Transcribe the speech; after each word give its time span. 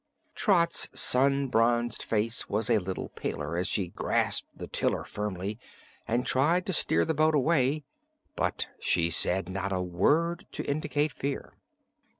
Trot's 0.33 0.89
sun 0.99 1.47
bronzed 1.49 2.01
face 2.01 2.49
was 2.49 2.71
a 2.71 2.79
little 2.79 3.09
paler 3.09 3.55
as 3.55 3.67
she 3.67 3.89
grasped 3.89 4.47
the 4.57 4.65
tiller 4.65 5.03
firmly 5.03 5.59
and 6.07 6.25
tried 6.25 6.65
to 6.65 6.73
steer 6.73 7.05
the 7.05 7.13
boat 7.13 7.35
away; 7.35 7.83
but 8.35 8.67
she 8.79 9.11
said 9.11 9.47
not 9.47 9.71
a 9.71 9.79
word 9.79 10.47
to 10.53 10.65
indicate 10.67 11.11
fear. 11.11 11.53